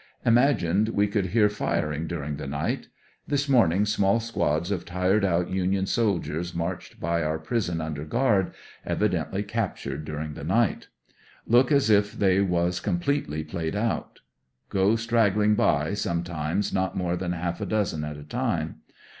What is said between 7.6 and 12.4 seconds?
under guard, evidently captured through the night. Look as if they